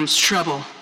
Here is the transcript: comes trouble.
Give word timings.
comes 0.00 0.16
trouble. 0.16 0.79